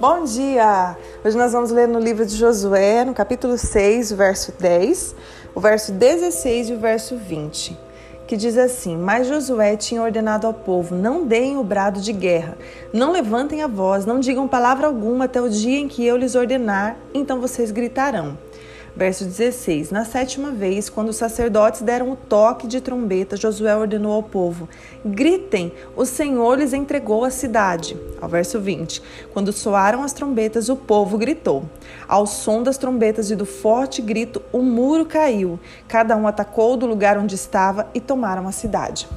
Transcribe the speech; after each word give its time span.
Bom 0.00 0.24
dia! 0.24 0.96
Hoje 1.24 1.36
nós 1.36 1.52
vamos 1.52 1.70
ler 1.70 1.86
no 1.86 2.00
livro 2.00 2.26
de 2.26 2.34
Josué, 2.34 3.04
no 3.04 3.14
capítulo 3.14 3.56
6, 3.56 4.10
o 4.10 4.16
verso 4.16 4.52
10, 4.58 5.14
o 5.54 5.60
verso 5.60 5.92
16 5.92 6.70
e 6.70 6.72
o 6.72 6.78
verso 6.78 7.16
20, 7.16 7.78
que 8.26 8.36
diz 8.36 8.58
assim: 8.58 8.96
Mas 8.96 9.28
Josué 9.28 9.76
tinha 9.76 10.02
ordenado 10.02 10.48
ao 10.48 10.54
povo: 10.54 10.96
Não 10.96 11.24
deem 11.24 11.58
o 11.58 11.62
brado 11.62 12.00
de 12.00 12.12
guerra, 12.12 12.58
não 12.92 13.12
levantem 13.12 13.62
a 13.62 13.68
voz, 13.68 14.04
não 14.04 14.18
digam 14.18 14.48
palavra 14.48 14.88
alguma 14.88 15.26
até 15.26 15.40
o 15.40 15.48
dia 15.48 15.78
em 15.78 15.86
que 15.86 16.04
eu 16.04 16.16
lhes 16.16 16.34
ordenar, 16.34 16.96
então 17.14 17.40
vocês 17.40 17.70
gritarão. 17.70 18.36
Verso 19.00 19.24
16: 19.24 19.90
Na 19.90 20.04
sétima 20.04 20.50
vez, 20.50 20.90
quando 20.90 21.08
os 21.08 21.16
sacerdotes 21.16 21.80
deram 21.80 22.10
o 22.12 22.16
toque 22.16 22.66
de 22.66 22.82
trombeta, 22.82 23.34
Josué 23.34 23.74
ordenou 23.74 24.12
ao 24.12 24.22
povo: 24.22 24.68
Gritem, 25.02 25.72
o 25.96 26.04
Senhor 26.04 26.58
lhes 26.58 26.74
entregou 26.74 27.24
a 27.24 27.30
cidade. 27.30 27.96
Ao 28.20 28.28
verso 28.28 28.60
20: 28.60 29.02
Quando 29.32 29.54
soaram 29.54 30.02
as 30.02 30.12
trombetas, 30.12 30.68
o 30.68 30.76
povo 30.76 31.16
gritou. 31.16 31.64
Ao 32.06 32.26
som 32.26 32.62
das 32.62 32.76
trombetas 32.76 33.30
e 33.30 33.36
do 33.36 33.46
forte 33.46 34.02
grito, 34.02 34.42
o 34.52 34.58
muro 34.58 35.06
caiu. 35.06 35.58
Cada 35.88 36.14
um 36.14 36.28
atacou 36.28 36.76
do 36.76 36.84
lugar 36.84 37.16
onde 37.16 37.34
estava 37.34 37.88
e 37.94 38.00
tomaram 38.00 38.46
a 38.46 38.52
cidade. 38.52 39.08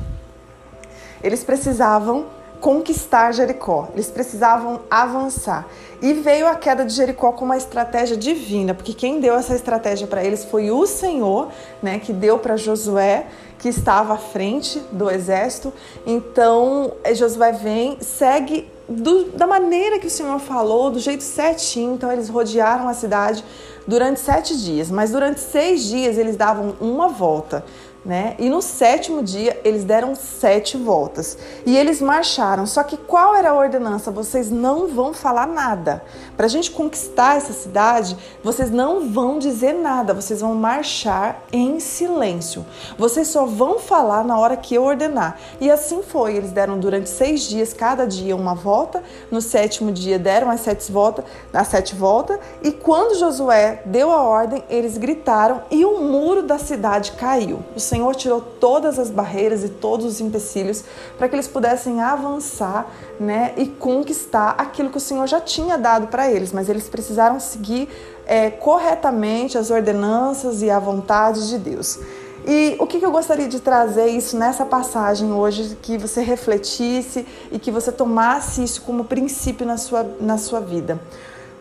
Eles 1.21 1.43
precisavam 1.43 2.27
conquistar 2.63 3.34
Jericó, 3.34 3.90
eles 3.94 4.09
precisavam 4.09 4.80
avançar. 4.90 5.67
E 6.02 6.13
veio 6.13 6.48
a 6.48 6.55
queda 6.55 6.85
de 6.85 6.94
Jericó 6.94 7.34
com 7.34 7.44
uma 7.44 7.58
estratégia 7.58 8.16
divina, 8.16 8.73
porque 8.73 8.94
quem 8.94 9.20
deu 9.20 9.35
essa 9.35 9.54
estratégia 9.54 10.08
para 10.08 10.23
eles 10.23 10.45
foi 10.45 10.71
o 10.71 10.88
Senhor, 10.88 11.49
né, 11.81 11.99
que 11.99 12.13
deu 12.13 12.40
para 12.40 12.55
Josué, 12.55 13.27
que 13.59 13.68
estava 13.68 14.13
à 14.13 14.18
frente 14.18 14.80
do 14.94 15.12
exército. 15.12 15.73
Então, 16.05 16.94
eh, 17.04 17.13
Josué 17.13 17.52
vem, 17.52 17.98
segue 17.99 18.71
do, 18.88 19.26
da 19.32 19.45
maneira 19.45 19.99
que 19.99 20.07
o 20.07 20.09
Senhor 20.09 20.40
falou, 20.40 20.90
do 20.90 20.99
jeito 20.99 21.24
certinho. 21.24 21.96
Então, 21.96 22.09
eles 22.13 22.30
rodearam 22.30 22.87
a 22.87 22.93
cidade 22.93 23.43
durante 23.85 24.21
sete 24.21 24.57
dias, 24.57 24.90
mas 24.90 25.12
durante 25.12 25.41
seis 25.41 25.84
dias 25.84 26.18
eles 26.18 26.37
davam 26.37 26.76
uma 26.80 27.09
volta 27.09 27.65
né? 28.05 28.35
E 28.37 28.49
no 28.49 28.62
sétimo 28.62 29.23
dia 29.23 29.59
eles 29.63 29.84
deram 29.84 30.13
sete 30.15 30.77
voltas 30.77 31.37
e 31.65 31.77
eles 31.77 32.01
marcharam. 32.01 32.65
Só 32.65 32.84
que 32.84 32.98
qual 32.98 33.35
era 33.35 33.51
a 33.51 33.55
ordenança? 33.55 34.12
Vocês 34.12 34.51
não 34.51 34.87
vão 34.87 35.13
falar 35.13 35.48
nada. 35.48 36.04
Para 36.35 36.46
a 36.46 36.49
gente 36.49 36.71
conquistar 36.71 37.37
essa 37.37 37.54
cidade, 37.54 38.18
vocês 38.43 38.70
não 38.70 39.09
vão 39.09 39.40
dizer 39.40 39.74
nada. 39.74 40.13
Vocês 40.13 40.41
vão 40.41 40.54
marchar 40.55 41.43
em 41.51 41.79
silêncio. 41.79 42.65
Vocês 42.98 43.27
só 43.27 43.46
vão 43.46 43.79
falar 43.79 44.24
na 44.26 44.37
hora 44.37 44.57
que 44.57 44.76
eu 44.76 44.84
ordenar. 44.84 45.37
E 45.62 45.71
assim 45.71 46.01
foi. 46.04 46.35
Eles 46.35 46.51
deram 46.51 46.79
durante 46.79 47.09
seis 47.09 47.43
dias, 47.43 47.74
cada 47.74 48.05
dia 48.05 48.35
uma 48.35 48.54
volta. 48.54 49.01
No 49.31 49.41
sétimo 49.41 49.91
dia 49.91 50.20
deram 50.20 50.49
as 50.49 50.62
sete 50.62 50.91
voltas, 50.91 51.24
as 51.54 51.68
sete 51.68 51.96
voltas. 51.96 52.40
E 52.62 52.71
quando 52.71 53.18
Josué 53.18 53.81
deu 53.85 54.12
a 54.12 54.24
ordem, 54.24 54.63
eles 54.70 54.98
gritaram 54.98 55.62
e 55.71 55.85
o 55.85 56.01
muro 56.01 56.43
da 56.43 56.57
cidade 56.57 57.13
caiu. 57.13 57.63
O 57.76 57.79
Senhor 57.94 58.16
tirou 58.16 58.41
todas 58.41 58.98
as 58.98 59.12
barreiras 59.12 59.63
e 59.63 59.70
todos 59.70 60.04
os 60.04 60.20
empecilhos 60.20 60.84
para 61.16 61.30
que 61.30 61.36
eles 61.36 61.48
pudessem 61.48 62.02
avançar 62.02 62.88
né, 63.20 63.54
e 63.55 63.68
conquistar 63.68 64.56
aquilo 64.58 64.90
que 64.90 64.97
o 64.97 65.00
Senhor 65.00 65.28
já 65.28 65.40
tinha 65.40 65.78
dado 65.78 66.08
para 66.08 66.30
eles, 66.30 66.52
mas 66.52 66.69
eles 66.69 66.90
precisaram 66.90 67.40
seguir 67.40 67.88
é, 68.25 68.50
corretamente 68.50 69.59
as 69.59 69.69
ordenanças 69.69 70.64
e 70.64 70.72
a 70.72 70.80
vontade 70.80 71.47
de 71.47 71.59
Deus. 71.59 72.00
E 72.47 72.75
o 72.80 72.88
que, 72.88 73.00
eu 73.00 73.12
gostaria 73.12 73.47
de 73.47 73.59
trazer 73.59 74.08
isso 74.08 74.36
nessa 74.38 74.66
passagem 74.66 75.31
hoje, 75.31 75.78
que 75.80 75.96
você 75.96 76.22
refletisse 76.22 77.28
e 77.52 77.59
que 77.59 77.69
você 77.69 77.91
tomasse 77.91 78.64
isso 78.64 78.81
como 78.81 79.06
princípio 79.06 79.68
na 79.68 79.78
sua, 79.78 80.03
na 80.19 80.40
sua 80.40 80.59
vida. 80.59 81.00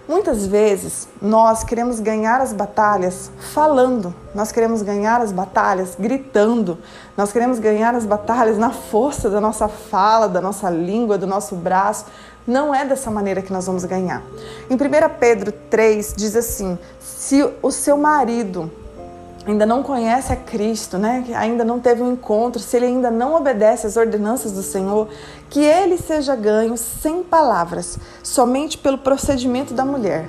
Muitas 0.09 0.47
vezes 0.47 1.07
nós 1.21 1.63
queremos 1.63 2.01
ganhar 2.01 2.41
as 2.41 2.53
batalhas 2.53 3.31
falando, 3.53 4.13
nós 4.35 4.51
queremos 4.51 4.83
ganhar 4.83 5.21
as 5.21 5.31
batalhas 5.31 5.95
gritando, 5.97 6.77
nós 7.17 7.31
queremos 7.31 7.61
ganhar 7.61 7.95
as 7.95 8.05
batalhas 8.05 8.59
na 8.59 8.71
força 8.71 9.31
da 9.31 9.41
nossa 9.41 9.69
fala, 9.69 10.29
da 10.29 10.41
nossa 10.41 10.69
língua, 10.69 11.17
do 11.17 11.27
nosso 11.27 11.55
braço. 11.55 12.07
Não 12.45 12.75
é 12.75 12.85
dessa 12.85 13.13
maneira 13.13 13.41
que 13.41 13.53
nós 13.53 13.67
vamos 13.67 13.85
ganhar. 13.85 14.23
Em 14.69 14.75
1 14.75 14.79
Pedro 15.21 15.53
3 15.71 16.15
diz 16.17 16.35
assim: 16.35 16.77
se 16.99 17.49
o 17.63 17.71
seu 17.71 17.97
marido 17.97 18.69
ainda 19.47 19.67
não 19.67 19.83
conhece 19.83 20.33
a 20.33 20.37
Cristo, 20.37 20.99
né? 20.99 21.23
Que 21.27 21.35
ainda 21.35 21.65
não 21.65 21.81
teve 21.81 22.03
um 22.03 22.13
encontro, 22.13 22.61
se 22.61 22.77
ele 22.77 22.87
ainda 22.87 23.11
não 23.11 23.35
obedece 23.35 23.87
às 23.87 23.97
ordenanças 23.97 24.53
do 24.53 24.63
Senhor, 24.63 25.09
que 25.51 25.61
ele 25.61 25.99
seja 25.99 26.35
ganho 26.37 26.77
sem 26.77 27.23
palavras, 27.23 27.99
somente 28.23 28.79
pelo 28.79 28.99
procedimento 28.99 29.75
da 29.75 29.85
mulher. 29.85 30.29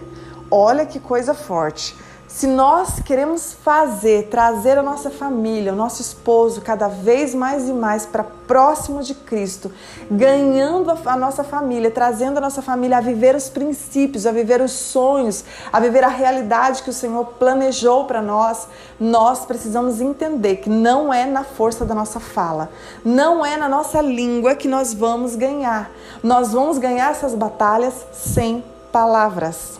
Olha 0.50 0.86
que 0.86 1.00
coisa 1.00 1.34
forte. 1.34 1.96
Se 2.34 2.48
nós 2.48 3.00
queremos 3.00 3.54
fazer, 3.54 4.28
trazer 4.28 4.76
a 4.80 4.82
nossa 4.82 5.12
família, 5.12 5.72
o 5.72 5.76
nosso 5.76 6.02
esposo 6.02 6.62
cada 6.62 6.88
vez 6.88 7.36
mais 7.36 7.70
e 7.70 7.72
mais 7.72 8.08
para 8.08 8.24
próximo 8.24 9.04
de 9.04 9.14
Cristo, 9.14 9.72
ganhando 10.10 10.92
a, 11.06 11.16
nossa 11.16 11.44
família, 11.44 11.92
trazendo 11.92 12.40
a 12.40 12.42
nossa 12.42 12.64
família 12.64 12.98
a 12.98 13.02
viver 13.02 13.36
os 13.36 13.50
princípios, 13.50 14.26
a 14.26 14.32
viver 14.32 14.62
os 14.62 14.72
sonhos, 14.72 15.46
a 15.72 15.80
viver 15.80 16.04
a 16.04 16.08
realidade 16.08 16.82
que 16.82 16.90
o 16.90 16.94
Senhor 16.94 17.24
planejou 17.38 18.06
para 18.06 18.20
nós, 18.20 18.68
nós 19.00 19.46
precisamos 19.46 20.02
entender 20.02 20.56
que 20.56 20.72
não 20.72 21.14
é 21.14 21.28
na 21.28 21.44
força 21.44 21.86
da 21.86 21.94
nossa 21.94 22.20
fala, 22.20 22.72
não 23.06 23.46
é 23.46 23.58
na 23.58 23.70
nossa 23.70 24.02
língua 24.02 24.56
que 24.56 24.68
nós 24.68 24.92
vamos 24.92 25.36
ganhar. 25.36 25.92
Nós 26.24 26.52
vamos 26.52 26.80
ganhar 26.80 27.12
essas 27.12 27.36
batalhas 27.36 27.94
sem 28.12 28.64
palavras, 28.92 29.80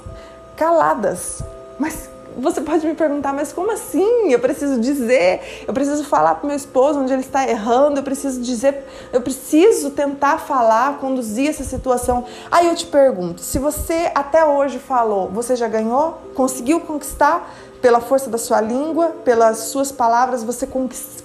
caladas. 0.56 1.42
Mas 1.80 2.13
você 2.38 2.62
pode 2.62 2.86
me 2.86 2.94
perguntar, 2.94 3.34
mas 3.34 3.52
como 3.52 3.72
assim? 3.72 4.32
Eu 4.32 4.40
preciso 4.40 4.80
dizer, 4.80 5.64
eu 5.68 5.74
preciso 5.74 6.04
falar 6.04 6.36
para 6.36 6.48
meu 6.48 6.56
esposo 6.56 7.00
onde 7.00 7.14
ele 7.14 7.22
está 7.22 7.48
errando, 7.48 8.00
eu 8.00 8.04
preciso 8.04 8.42
dizer, 8.42 8.86
eu 9.12 9.22
preciso 9.22 9.92
tentar 9.92 10.38
falar, 10.40 10.98
conduzir 11.00 11.50
essa 11.50 11.64
situação. 11.64 12.26
Aí 12.52 12.68
eu 12.68 12.76
te 12.76 12.86
pergunto, 12.86 13.42
se 13.42 13.60
você 13.60 14.12
até 14.14 14.46
hoje 14.46 14.80
falou, 14.80 15.30
você 15.30 15.56
já 15.56 15.68
ganhou? 15.68 16.20
Conseguiu 16.36 16.80
conquistar? 16.82 17.52
Pela 17.82 18.00
força 18.00 18.30
da 18.30 18.38
sua 18.38 18.62
língua, 18.62 19.08
pelas 19.26 19.58
suas 19.58 19.92
palavras, 19.92 20.42
você 20.42 20.66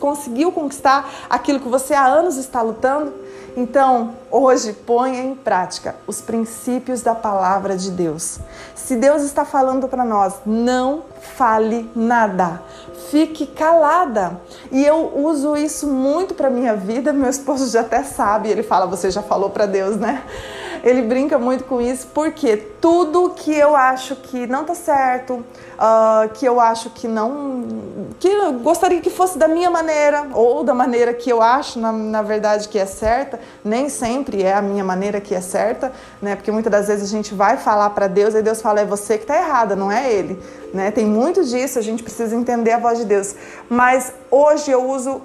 conseguiu 0.01 0.51
conquistar 0.51 1.09
aquilo 1.31 1.61
que 1.61 1.69
você 1.69 1.95
há 1.95 2.05
anos 2.05 2.37
está 2.37 2.61
lutando? 2.61 3.13
Então, 3.57 4.15
hoje, 4.31 4.73
ponha 4.73 5.23
em 5.23 5.35
prática 5.35 5.97
os 6.07 6.21
princípios 6.21 7.03
da 7.03 7.15
palavra 7.15 7.77
de 7.77 7.91
Deus. 7.91 8.39
Se 8.75 8.97
Deus 8.97 9.23
está 9.23 9.45
falando 9.45 9.89
para 9.89 10.05
nós, 10.05 10.35
não 10.47 11.03
fale 11.37 11.91
nada. 11.95 12.63
Fique 13.11 13.47
calada. 13.47 14.41
E 14.71 14.85
eu 14.85 15.13
uso 15.17 15.57
isso 15.57 15.87
muito 15.87 16.35
para 16.35 16.51
minha 16.51 16.77
vida. 16.77 17.13
Meu 17.13 17.31
esposo 17.31 17.71
já 17.71 17.81
até 17.81 18.03
sabe, 18.03 18.49
ele 18.49 18.63
fala: 18.63 18.87
"Você 18.87 19.11
já 19.11 19.23
falou 19.23 19.51
para 19.51 19.67
Deus, 19.67 19.97
né?" 19.97 20.23
Ele 20.83 21.03
brinca 21.03 21.39
muito 21.39 21.65
com 21.65 21.81
isso, 21.81 22.09
porque 22.15 22.57
tudo 22.57 23.31
que 23.31 23.53
eu 23.53 23.75
acho 23.77 24.17
que 24.17 24.47
não 24.47 24.65
tá 24.65 24.75
certo, 24.75 25.35
uh, 25.35 26.29
que 26.35 26.47
eu 26.47 26.61
acho 26.61 26.91
que 26.91 27.09
não. 27.09 27.65
que 28.19 28.29
eu 28.29 28.53
gostaria 28.55 29.01
que 29.01 29.11
fosse 29.11 29.39
da 29.39 29.49
minha 29.49 29.71
maneira, 29.71 30.29
ou 30.35 30.63
da 30.65 30.75
maneira 30.75 31.13
que 31.13 31.31
eu 31.31 31.43
acho, 31.43 31.79
na, 31.79 31.93
na 31.93 32.23
verdade, 32.23 32.69
que 32.69 32.79
é 32.79 32.87
certa, 32.87 33.41
nem 33.65 33.89
sempre 33.89 34.43
é 34.43 34.55
a 34.55 34.63
minha 34.63 34.85
maneira 34.85 35.21
que 35.21 35.35
é 35.35 35.41
certa, 35.41 35.93
né? 36.21 36.37
Porque 36.37 36.51
muitas 36.51 36.71
das 36.71 36.89
vezes 36.89 37.05
a 37.05 37.11
gente 37.11 37.35
vai 37.35 37.57
falar 37.57 37.91
para 37.91 38.07
Deus 38.07 38.35
e 38.35 38.43
Deus 38.43 38.61
fala: 38.61 38.81
é 38.81 38.85
você 38.85 39.19
que 39.19 39.27
tá 39.27 39.37
errada, 39.37 39.75
não 39.75 39.91
é 39.91 40.13
ele. 40.13 40.41
Né? 40.73 40.91
Tem 40.91 41.07
muito 41.07 41.43
disso, 41.45 41.79
a 41.79 41.83
gente 41.83 42.03
precisa 42.03 42.37
entender 42.37 42.73
a 42.73 42.79
voz 42.79 42.99
de 42.99 43.05
Deus. 43.05 43.35
Mas 43.69 44.13
hoje 44.31 44.71
eu 44.71 44.89
uso 44.89 45.23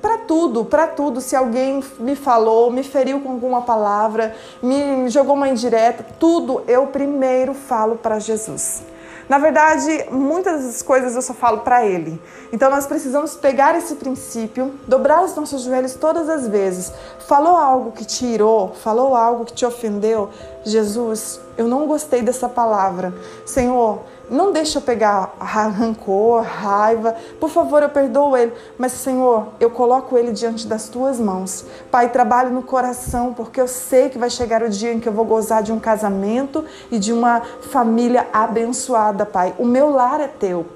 para 0.00 0.18
tudo, 0.18 0.64
para 0.64 0.86
tudo. 0.86 1.20
Se 1.20 1.36
alguém 1.36 1.82
me 1.98 2.16
falou, 2.16 2.70
me 2.70 2.82
feriu 2.82 3.20
com 3.20 3.32
alguma 3.32 3.62
palavra, 3.62 4.34
me 4.62 5.08
jogou 5.08 5.34
uma 5.34 5.48
indireta, 5.48 6.04
tudo 6.18 6.62
eu 6.66 6.86
primeiro 6.86 7.52
falo 7.52 7.96
para 7.96 8.18
Jesus. 8.18 8.82
Na 9.28 9.38
verdade, 9.38 10.06
muitas 10.10 10.64
das 10.64 10.82
coisas 10.82 11.16
eu 11.16 11.22
só 11.22 11.34
falo 11.34 11.58
para 11.58 11.84
Ele. 11.84 12.20
Então 12.52 12.70
nós 12.70 12.86
precisamos 12.86 13.34
pegar 13.34 13.76
esse 13.76 13.96
princípio, 13.96 14.74
dobrar 14.86 15.24
os 15.24 15.34
nossos 15.34 15.62
joelhos 15.62 15.94
todas 15.94 16.28
as 16.28 16.46
vezes. 16.46 16.92
Falou 17.26 17.56
algo 17.56 17.90
que 17.90 18.04
te 18.04 18.24
irou, 18.24 18.72
falou 18.84 19.16
algo 19.16 19.44
que 19.44 19.52
te 19.52 19.66
ofendeu. 19.66 20.30
Jesus, 20.64 21.40
eu 21.58 21.66
não 21.66 21.88
gostei 21.88 22.22
dessa 22.22 22.48
palavra. 22.48 23.12
Senhor, 23.44 24.02
não 24.30 24.52
deixa 24.52 24.78
eu 24.78 24.82
pegar 24.82 25.34
rancor, 25.38 26.42
raiva. 26.42 27.16
Por 27.40 27.48
favor, 27.48 27.82
eu 27.82 27.88
perdoo 27.88 28.36
ele. 28.36 28.52
Mas, 28.76 28.92
Senhor, 28.92 29.48
eu 29.60 29.70
coloco 29.70 30.16
ele 30.18 30.32
diante 30.32 30.66
das 30.66 30.88
tuas 30.88 31.20
mãos. 31.20 31.64
Pai, 31.90 32.10
trabalho 32.10 32.50
no 32.50 32.62
coração, 32.62 33.32
porque 33.32 33.60
eu 33.60 33.68
sei 33.68 34.08
que 34.08 34.18
vai 34.18 34.30
chegar 34.30 34.62
o 34.62 34.68
dia 34.68 34.92
em 34.92 35.00
que 35.00 35.08
eu 35.08 35.12
vou 35.12 35.24
gozar 35.24 35.62
de 35.62 35.72
um 35.72 35.78
casamento 35.78 36.64
e 36.90 36.98
de 36.98 37.12
uma 37.12 37.40
família 37.40 38.26
abençoada, 38.32 39.24
Pai. 39.24 39.54
O 39.58 39.64
meu 39.64 39.90
lar 39.90 40.20
é 40.20 40.28
teu. 40.28 40.75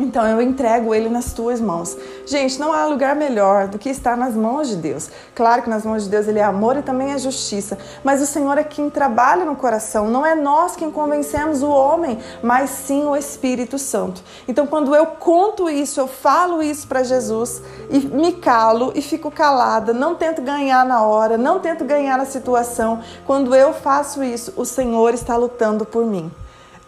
Então 0.00 0.26
eu 0.26 0.42
entrego 0.42 0.92
ele 0.92 1.08
nas 1.08 1.32
tuas 1.32 1.60
mãos. 1.60 1.96
Gente, 2.26 2.58
não 2.58 2.72
há 2.72 2.84
lugar 2.86 3.14
melhor 3.14 3.68
do 3.68 3.78
que 3.78 3.88
estar 3.88 4.16
nas 4.16 4.34
mãos 4.34 4.68
de 4.68 4.76
Deus. 4.76 5.08
Claro 5.34 5.62
que 5.62 5.70
nas 5.70 5.84
mãos 5.84 6.04
de 6.04 6.10
Deus 6.10 6.26
ele 6.26 6.40
é 6.40 6.44
amor 6.44 6.76
e 6.76 6.82
também 6.82 7.12
é 7.12 7.18
justiça, 7.18 7.78
mas 8.02 8.20
o 8.20 8.26
Senhor 8.26 8.58
é 8.58 8.64
quem 8.64 8.90
trabalha 8.90 9.44
no 9.44 9.54
coração. 9.54 10.08
Não 10.08 10.26
é 10.26 10.34
nós 10.34 10.74
quem 10.74 10.90
convencemos 10.90 11.62
o 11.62 11.68
homem, 11.68 12.18
mas 12.42 12.70
sim 12.70 13.04
o 13.04 13.14
Espírito 13.14 13.78
Santo. 13.78 14.22
Então 14.48 14.66
quando 14.66 14.94
eu 14.96 15.06
conto 15.06 15.70
isso, 15.70 16.00
eu 16.00 16.08
falo 16.08 16.62
isso 16.62 16.88
para 16.88 17.04
Jesus 17.04 17.62
e 17.88 18.00
me 18.00 18.32
calo 18.32 18.92
e 18.96 19.02
fico 19.02 19.30
calada, 19.30 19.92
não 19.92 20.16
tento 20.16 20.42
ganhar 20.42 20.84
na 20.84 21.02
hora, 21.02 21.38
não 21.38 21.60
tento 21.60 21.84
ganhar 21.84 22.18
na 22.18 22.24
situação. 22.24 23.00
Quando 23.24 23.54
eu 23.54 23.72
faço 23.72 24.24
isso, 24.24 24.52
o 24.56 24.64
Senhor 24.64 25.14
está 25.14 25.36
lutando 25.36 25.84
por 25.84 26.04
mim. 26.04 26.32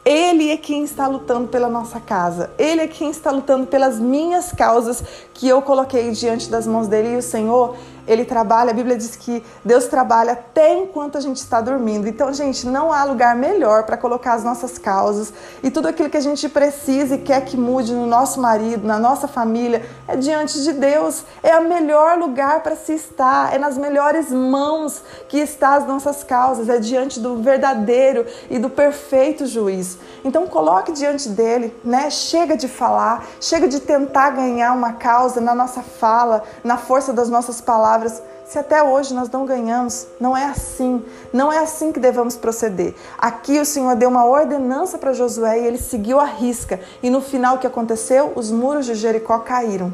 Ele 0.06 0.52
é 0.52 0.56
quem 0.56 0.84
está 0.84 1.08
lutando 1.08 1.48
pela 1.48 1.68
nossa 1.68 1.98
casa. 1.98 2.48
Ele 2.56 2.80
é 2.80 2.86
quem 2.86 3.10
está 3.10 3.32
lutando 3.32 3.66
pelas 3.66 3.98
minhas 3.98 4.52
causas 4.52 5.02
que 5.34 5.48
eu 5.48 5.60
coloquei 5.60 6.12
diante 6.12 6.48
das 6.48 6.64
mãos 6.64 6.86
dele. 6.86 7.14
E 7.14 7.16
o 7.16 7.22
Senhor, 7.22 7.76
ele 8.06 8.24
trabalha, 8.24 8.70
a 8.70 8.74
Bíblia 8.74 8.96
diz 8.96 9.16
que 9.16 9.42
Deus 9.64 9.86
trabalha 9.86 10.32
até 10.32 10.74
enquanto 10.74 11.18
a 11.18 11.20
gente 11.20 11.38
está 11.38 11.60
dormindo. 11.60 12.06
Então, 12.06 12.32
gente, 12.32 12.66
não 12.66 12.92
há 12.92 13.04
lugar 13.04 13.34
melhor 13.34 13.82
para 13.84 13.96
colocar 13.96 14.34
as 14.34 14.44
nossas 14.44 14.78
causas 14.78 15.32
e 15.62 15.70
tudo 15.70 15.88
aquilo 15.88 16.08
que 16.08 16.16
a 16.16 16.20
gente 16.20 16.48
precisa 16.48 17.16
e 17.16 17.18
quer 17.18 17.44
que 17.44 17.56
mude 17.56 17.92
no 17.92 18.06
nosso 18.06 18.40
marido, 18.40 18.86
na 18.86 18.98
nossa 18.98 19.26
família, 19.26 19.84
é 20.06 20.16
diante 20.16 20.62
de 20.62 20.72
Deus. 20.72 21.24
É 21.42 21.58
o 21.58 21.68
melhor 21.68 22.18
lugar 22.18 22.62
para 22.62 22.76
se 22.76 22.92
estar, 22.92 23.52
é 23.52 23.58
nas 23.58 23.76
melhores 23.76 24.30
mãos 24.30 25.02
que 25.28 25.38
está 25.38 25.74
as 25.74 25.86
nossas 25.86 26.22
causas, 26.22 26.68
é 26.68 26.78
diante 26.78 27.18
do 27.18 27.42
verdadeiro 27.42 28.24
e 28.48 28.58
do 28.58 28.70
perfeito 28.70 29.46
juiz. 29.46 29.98
Então, 30.24 30.46
coloque 30.46 30.92
diante 30.92 31.28
dele, 31.28 31.74
né? 31.84 32.08
Chega 32.10 32.56
de 32.56 32.68
falar, 32.68 33.26
chega 33.40 33.66
de 33.66 33.80
tentar 33.80 34.30
ganhar 34.30 34.72
uma 34.72 34.92
causa 34.92 35.40
na 35.40 35.54
nossa 35.54 35.82
fala, 35.82 36.44
na 36.62 36.76
força 36.76 37.12
das 37.12 37.28
nossas 37.28 37.60
palavras 37.60 37.95
palavras, 37.96 38.22
se 38.44 38.58
até 38.58 38.82
hoje 38.82 39.14
nós 39.14 39.30
não 39.30 39.46
ganhamos, 39.46 40.06
não 40.20 40.36
é 40.36 40.44
assim, 40.44 41.02
não 41.32 41.52
é 41.52 41.58
assim 41.58 41.90
que 41.90 41.98
devemos 41.98 42.36
proceder. 42.36 42.94
Aqui 43.18 43.58
o 43.58 43.64
Senhor 43.64 43.96
deu 43.96 44.10
uma 44.10 44.24
ordenança 44.24 44.98
para 44.98 45.12
Josué 45.12 45.60
e 45.60 45.66
ele 45.66 45.78
seguiu 45.78 46.20
a 46.20 46.24
risca, 46.24 46.78
e 47.02 47.08
no 47.08 47.20
final 47.20 47.56
o 47.56 47.58
que 47.58 47.66
aconteceu? 47.66 48.32
Os 48.36 48.50
muros 48.50 48.84
de 48.86 48.94
Jericó 48.94 49.38
caíram. 49.38 49.92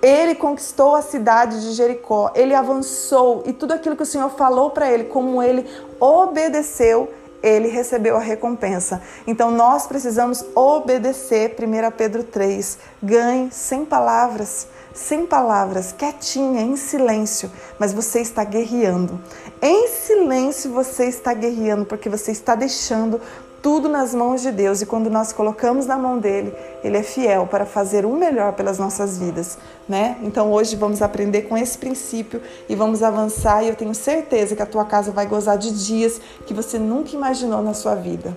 Ele 0.00 0.34
conquistou 0.34 0.96
a 0.96 1.02
cidade 1.02 1.60
de 1.60 1.72
Jericó, 1.72 2.32
ele 2.34 2.54
avançou 2.54 3.42
e 3.44 3.52
tudo 3.52 3.72
aquilo 3.72 3.96
que 3.96 4.02
o 4.02 4.06
Senhor 4.06 4.30
falou 4.30 4.70
para 4.70 4.90
ele, 4.90 5.04
como 5.04 5.42
ele 5.42 5.68
obedeceu, 6.00 7.08
ele 7.42 7.68
recebeu 7.68 8.16
a 8.16 8.20
recompensa. 8.20 9.02
Então 9.26 9.50
nós 9.50 9.86
precisamos 9.86 10.44
obedecer 10.54 11.56
1 11.58 11.90
Pedro 11.96 12.22
3. 12.22 12.78
Ganhe 13.02 13.50
sem 13.52 13.84
palavras 13.84 14.66
sem 14.94 15.26
palavras, 15.26 15.92
quietinha, 15.92 16.62
em 16.62 16.76
silêncio, 16.76 17.50
mas 17.78 17.92
você 17.92 18.20
está 18.20 18.44
guerreando. 18.44 19.20
Em 19.60 19.88
silêncio 19.88 20.72
você 20.72 21.06
está 21.06 21.32
guerreando 21.34 21.84
porque 21.84 22.08
você 22.08 22.32
está 22.32 22.54
deixando 22.54 23.20
tudo 23.62 23.88
nas 23.88 24.12
mãos 24.12 24.42
de 24.42 24.50
Deus 24.50 24.82
e 24.82 24.86
quando 24.86 25.08
nós 25.08 25.32
colocamos 25.32 25.86
na 25.86 25.96
mão 25.96 26.18
dele, 26.18 26.52
ele 26.82 26.96
é 26.96 27.02
fiel 27.02 27.46
para 27.46 27.64
fazer 27.64 28.04
o 28.04 28.12
melhor 28.12 28.54
pelas 28.54 28.76
nossas 28.76 29.16
vidas, 29.16 29.56
né? 29.88 30.18
Então 30.22 30.50
hoje 30.50 30.74
vamos 30.74 31.00
aprender 31.00 31.42
com 31.42 31.56
esse 31.56 31.78
princípio 31.78 32.42
e 32.68 32.74
vamos 32.74 33.04
avançar 33.04 33.62
e 33.62 33.68
eu 33.68 33.76
tenho 33.76 33.94
certeza 33.94 34.56
que 34.56 34.62
a 34.62 34.66
tua 34.66 34.84
casa 34.84 35.12
vai 35.12 35.26
gozar 35.26 35.56
de 35.56 35.70
dias 35.70 36.20
que 36.44 36.52
você 36.52 36.76
nunca 36.76 37.14
imaginou 37.14 37.62
na 37.62 37.72
sua 37.72 37.94
vida. 37.94 38.36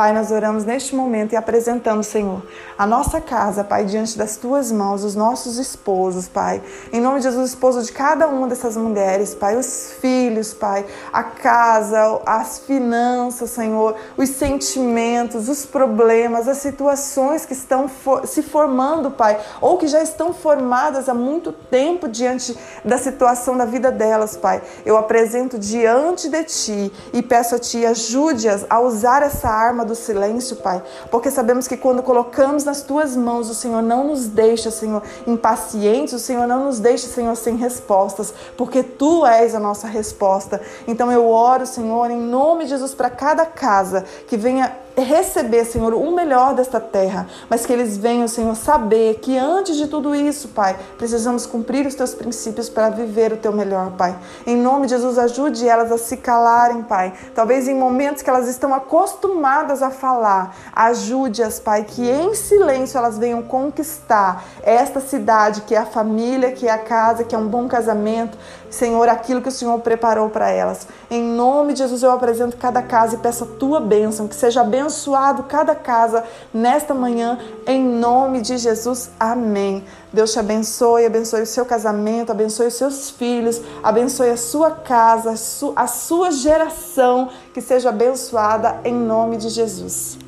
Pai, 0.00 0.14
nós 0.14 0.30
oramos 0.30 0.64
neste 0.64 0.94
momento 0.94 1.34
e 1.34 1.36
apresentamos, 1.36 2.06
Senhor, 2.06 2.42
a 2.78 2.86
nossa 2.86 3.20
casa, 3.20 3.62
Pai, 3.62 3.84
diante 3.84 4.16
das 4.16 4.38
tuas 4.38 4.72
mãos, 4.72 5.04
os 5.04 5.14
nossos 5.14 5.58
esposos, 5.58 6.26
Pai. 6.26 6.62
Em 6.90 7.02
nome 7.02 7.18
de 7.18 7.24
Jesus, 7.24 7.42
o 7.42 7.54
esposo 7.54 7.82
de 7.82 7.92
cada 7.92 8.26
uma 8.26 8.46
dessas 8.46 8.78
mulheres, 8.78 9.34
Pai, 9.34 9.58
os 9.58 9.92
filhos, 10.00 10.54
Pai, 10.54 10.86
a 11.12 11.22
casa, 11.22 12.18
as 12.24 12.60
finanças, 12.60 13.50
Senhor, 13.50 13.94
os 14.16 14.30
sentimentos, 14.30 15.50
os 15.50 15.66
problemas, 15.66 16.48
as 16.48 16.56
situações 16.58 17.44
que 17.44 17.52
estão 17.52 17.86
for 17.86 18.26
se 18.26 18.42
formando, 18.42 19.10
Pai, 19.10 19.38
ou 19.60 19.76
que 19.76 19.86
já 19.86 20.02
estão 20.02 20.32
formadas 20.32 21.10
há 21.10 21.14
muito 21.14 21.52
tempo 21.52 22.08
diante 22.08 22.56
da 22.82 22.96
situação 22.96 23.54
da 23.54 23.66
vida 23.66 23.92
delas, 23.92 24.34
Pai. 24.34 24.62
Eu 24.86 24.96
apresento 24.96 25.58
diante 25.58 26.30
de 26.30 26.42
Ti 26.44 26.92
e 27.12 27.22
peço 27.22 27.54
a 27.54 27.58
Ti, 27.58 27.84
ajude-as 27.84 28.64
a 28.70 28.80
usar 28.80 29.22
essa 29.22 29.50
arma 29.60 29.84
do 29.84 29.94
silêncio, 29.94 30.56
Pai, 30.56 30.82
porque 31.10 31.30
sabemos 31.30 31.68
que 31.68 31.76
quando 31.76 32.02
colocamos 32.02 32.64
nas 32.64 32.82
tuas 32.82 33.16
mãos, 33.16 33.50
o 33.50 33.54
Senhor 33.54 33.82
não 33.82 34.08
nos 34.08 34.26
deixa, 34.26 34.70
Senhor, 34.70 35.02
impacientes, 35.26 36.14
o 36.14 36.18
Senhor 36.18 36.46
não 36.46 36.64
nos 36.64 36.80
deixa, 36.80 37.06
Senhor, 37.06 37.36
sem 37.36 37.56
respostas, 37.56 38.32
porque 38.56 38.82
tu 38.82 39.26
és 39.26 39.54
a 39.54 39.60
nossa 39.60 39.86
resposta. 39.86 40.60
Então 40.86 41.10
eu 41.12 41.28
oro, 41.28 41.66
Senhor, 41.66 42.10
em 42.10 42.20
nome 42.20 42.64
de 42.64 42.70
Jesus, 42.70 42.94
para 42.94 43.10
cada 43.10 43.44
casa 43.46 44.04
que 44.26 44.36
venha 44.36 44.76
receber, 44.96 45.64
Senhor, 45.64 45.94
o 45.94 46.10
melhor 46.10 46.54
desta 46.54 46.80
terra, 46.80 47.26
mas 47.48 47.64
que 47.64 47.72
eles 47.72 47.96
venham, 47.96 48.28
Senhor, 48.28 48.54
saber 48.54 49.16
que 49.16 49.36
antes 49.38 49.76
de 49.76 49.86
tudo 49.86 50.14
isso, 50.14 50.48
Pai, 50.48 50.76
precisamos 50.98 51.46
cumprir 51.46 51.86
os 51.86 51.94
teus 51.94 52.14
princípios 52.14 52.68
para 52.68 52.90
viver 52.90 53.32
o 53.32 53.36
teu 53.36 53.52
melhor, 53.52 53.92
Pai. 53.92 54.16
Em 54.46 54.56
nome 54.56 54.86
de 54.86 54.94
Jesus, 54.94 55.18
ajude 55.18 55.68
elas 55.68 55.90
a 55.92 55.98
se 55.98 56.16
calarem, 56.16 56.82
Pai. 56.82 57.12
Talvez 57.34 57.68
em 57.68 57.74
momentos 57.74 58.22
que 58.22 58.30
elas 58.30 58.48
estão 58.48 58.74
acostumadas 58.74 59.82
a 59.82 59.90
falar, 59.90 60.56
ajude-as, 60.74 61.58
Pai, 61.58 61.84
que 61.84 62.08
em 62.08 62.34
silêncio 62.34 62.98
elas 62.98 63.18
venham 63.18 63.42
conquistar 63.42 64.44
esta 64.62 65.00
cidade, 65.00 65.62
que 65.62 65.74
é 65.74 65.78
a 65.78 65.86
família, 65.86 66.52
que 66.52 66.66
é 66.66 66.70
a 66.70 66.78
casa, 66.78 67.24
que 67.24 67.34
é 67.34 67.38
um 67.38 67.48
bom 67.48 67.68
casamento, 67.68 68.36
Senhor, 68.70 69.08
aquilo 69.08 69.42
que 69.42 69.48
o 69.48 69.52
Senhor 69.52 69.78
preparou 69.80 70.30
para 70.30 70.50
elas. 70.50 70.86
Em 71.10 71.22
nome 71.22 71.72
de 71.72 71.80
Jesus, 71.80 72.02
eu 72.02 72.10
apresento 72.10 72.56
cada 72.56 72.80
casa 72.80 73.16
e 73.16 73.18
peço 73.18 73.44
a 73.44 73.46
tua 73.46 73.80
bênção, 73.80 74.28
que 74.28 74.34
seja 74.34 74.62
abençoado 74.80 75.44
cada 75.44 75.74
casa 75.74 76.24
nesta 76.52 76.94
manhã, 76.94 77.38
em 77.66 77.82
nome 77.82 78.40
de 78.40 78.56
Jesus. 78.56 79.10
Amém. 79.18 79.84
Deus 80.12 80.32
te 80.32 80.38
abençoe, 80.38 81.04
abençoe 81.04 81.42
o 81.42 81.46
seu 81.46 81.64
casamento, 81.64 82.32
abençoe 82.32 82.66
os 82.66 82.74
seus 82.74 83.10
filhos, 83.10 83.60
abençoe 83.82 84.30
a 84.30 84.36
sua 84.36 84.70
casa, 84.70 85.34
a 85.76 85.86
sua 85.86 86.30
geração, 86.30 87.28
que 87.52 87.60
seja 87.60 87.90
abençoada 87.90 88.80
em 88.84 88.94
nome 88.94 89.36
de 89.36 89.48
Jesus. 89.48 90.19